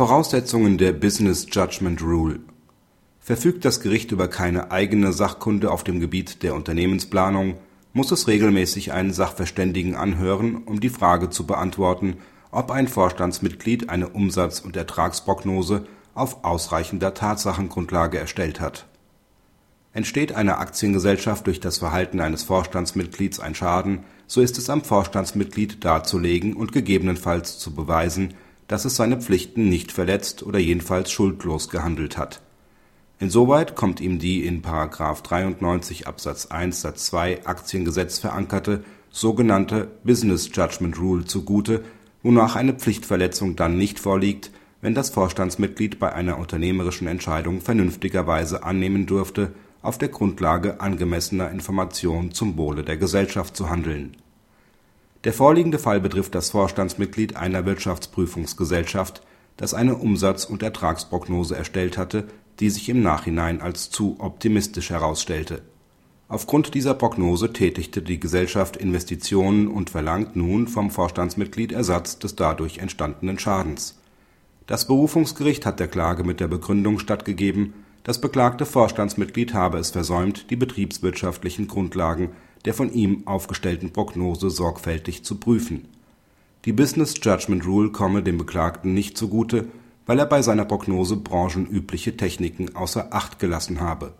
[0.00, 2.40] Voraussetzungen der Business Judgment Rule
[3.20, 7.58] Verfügt das Gericht über keine eigene Sachkunde auf dem Gebiet der Unternehmensplanung,
[7.92, 12.16] muss es regelmäßig einen Sachverständigen anhören, um die Frage zu beantworten,
[12.50, 18.86] ob ein Vorstandsmitglied eine Umsatz und Ertragsprognose auf ausreichender Tatsachengrundlage erstellt hat.
[19.92, 25.84] Entsteht einer Aktiengesellschaft durch das Verhalten eines Vorstandsmitglieds ein Schaden, so ist es am Vorstandsmitglied
[25.84, 28.32] darzulegen und gegebenenfalls zu beweisen,
[28.70, 32.40] dass es seine Pflichten nicht verletzt oder jedenfalls schuldlos gehandelt hat
[33.20, 34.62] Insoweit kommt ihm die in§
[35.22, 41.84] 93 Absatz 1 Satz 2 Aktiengesetz verankerte sogenannte Business Judgment Rule zugute,
[42.22, 49.04] wonach eine Pflichtverletzung dann nicht vorliegt, wenn das Vorstandsmitglied bei einer unternehmerischen Entscheidung vernünftigerweise annehmen
[49.04, 49.52] dürfte,
[49.82, 54.16] auf der Grundlage angemessener Information zum Wohle der Gesellschaft zu handeln.
[55.24, 59.22] Der vorliegende Fall betrifft das Vorstandsmitglied einer Wirtschaftsprüfungsgesellschaft,
[59.56, 62.28] das eine Umsatz und Ertragsprognose erstellt hatte
[62.60, 65.62] die sich im Nachhinein als zu optimistisch herausstellte.
[66.28, 72.78] Aufgrund dieser Prognose tätigte die Gesellschaft Investitionen und verlangt nun vom Vorstandsmitglied Ersatz des dadurch
[72.78, 73.98] entstandenen Schadens.
[74.66, 80.50] Das Berufungsgericht hat der Klage mit der Begründung stattgegeben, das beklagte Vorstandsmitglied habe es versäumt,
[80.50, 82.30] die betriebswirtschaftlichen Grundlagen
[82.64, 85.88] der von ihm aufgestellten Prognose sorgfältig zu prüfen.
[86.64, 89.68] Die Business Judgment Rule komme dem Beklagten nicht zugute
[90.10, 94.12] weil er bei seiner Prognose branchenübliche Techniken außer Acht gelassen habe.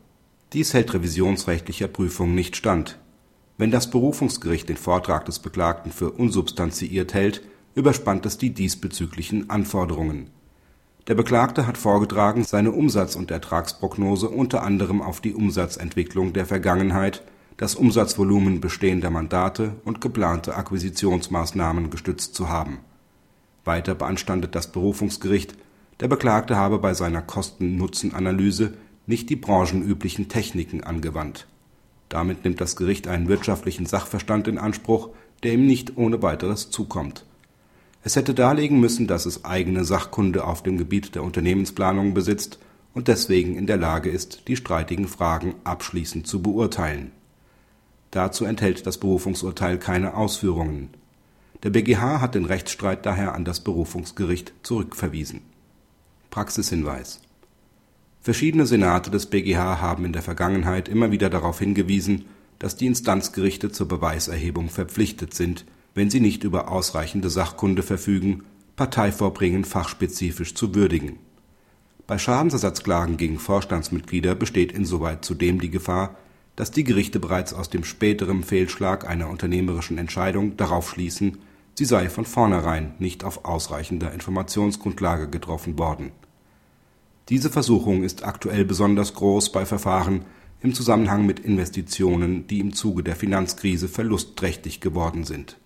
[0.52, 2.96] Dies hält revisionsrechtlicher Prüfung nicht stand.
[3.58, 7.42] Wenn das Berufungsgericht den Vortrag des Beklagten für unsubstanziiert hält,
[7.74, 10.30] überspannt es die diesbezüglichen Anforderungen.
[11.08, 17.24] Der Beklagte hat vorgetragen, seine Umsatz und Ertragsprognose unter anderem auf die Umsatzentwicklung der Vergangenheit,
[17.60, 22.78] das Umsatzvolumen bestehender Mandate und geplante Akquisitionsmaßnahmen gestützt zu haben.
[23.66, 25.58] Weiter beanstandet das Berufungsgericht
[26.00, 28.72] der Beklagte habe bei seiner Kosten-Nutzen-Analyse
[29.06, 31.48] nicht die branchenüblichen Techniken angewandt.
[32.08, 35.10] Damit nimmt das Gericht einen wirtschaftlichen Sachverstand in Anspruch,
[35.42, 37.26] der ihm nicht ohne weiteres zukommt.
[38.02, 42.58] Es hätte darlegen müssen, dass es eigene Sachkunde auf dem Gebiet der Unternehmensplanung besitzt
[42.94, 47.12] und deswegen in der Lage ist, die streitigen Fragen abschließend zu beurteilen.
[48.10, 50.90] Dazu enthält das Berufungsurteil keine Ausführungen.
[51.62, 55.42] Der BGH hat den Rechtsstreit daher an das Berufungsgericht zurückverwiesen
[56.30, 57.20] Praxishinweis
[58.22, 62.26] Verschiedene Senate des BGH haben in der Vergangenheit immer wieder darauf hingewiesen,
[62.58, 68.44] dass die Instanzgerichte zur Beweiserhebung verpflichtet sind, wenn sie nicht über ausreichende Sachkunde verfügen,
[68.76, 71.18] Parteivorbringen fachspezifisch zu würdigen.
[72.06, 76.16] Bei Schadensersatzklagen gegen Vorstandsmitglieder besteht insoweit zudem die Gefahr,
[76.60, 81.38] dass die Gerichte bereits aus dem späteren Fehlschlag einer unternehmerischen Entscheidung darauf schließen
[81.72, 86.12] sie sei von vornherein nicht auf ausreichender Informationsgrundlage getroffen worden.
[87.30, 90.26] Diese Versuchung ist aktuell besonders groß bei Verfahren
[90.60, 95.56] im Zusammenhang mit Investitionen, die im Zuge der Finanzkrise verlustträchtig geworden sind